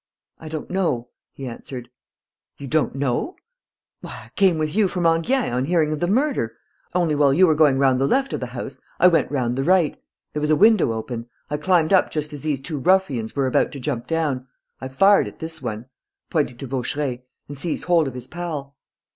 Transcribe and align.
"I 0.39 0.49
don't 0.49 0.71
know," 0.71 1.09
he 1.31 1.45
answered. 1.45 1.91
"You 2.57 2.65
don't 2.65 2.95
know?..." 2.95 3.35
"Why, 3.99 4.09
I 4.13 4.31
came 4.35 4.57
with 4.57 4.73
you 4.75 4.87
from 4.87 5.05
Enghien, 5.05 5.53
on 5.53 5.65
hearing 5.65 5.91
of 5.93 5.99
the 5.99 6.07
murder! 6.07 6.57
Only, 6.95 7.13
while 7.13 7.31
you 7.31 7.45
were 7.45 7.53
going 7.53 7.77
round 7.77 7.99
the 7.99 8.07
left 8.07 8.33
of 8.33 8.39
the 8.39 8.47
house, 8.47 8.81
I 8.99 9.07
went 9.07 9.29
round 9.29 9.55
the 9.57 9.63
right. 9.63 10.01
There 10.33 10.41
was 10.41 10.49
a 10.49 10.55
window 10.55 10.91
open. 10.91 11.29
I 11.51 11.57
climbed 11.57 11.93
up 11.93 12.09
just 12.09 12.33
as 12.33 12.41
these 12.41 12.61
two 12.61 12.79
ruffians 12.79 13.35
were 13.35 13.45
about 13.45 13.71
to 13.73 13.79
jump 13.79 14.07
down. 14.07 14.47
I 14.79 14.87
fired 14.87 15.27
at 15.27 15.37
this 15.37 15.61
one," 15.61 15.85
pointing 16.31 16.57
to 16.57 16.65
Vaucheray, 16.65 17.21
"and 17.47 17.55
seized 17.55 17.83
hold 17.83 18.07
of 18.07 18.15
his 18.15 18.25
pal." 18.25 18.75